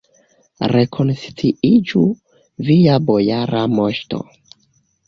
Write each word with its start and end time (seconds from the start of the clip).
Rekonsciiĝu, 0.71 2.01
via 2.71 2.99
bojara 3.13 3.65
moŝto! 3.79 4.27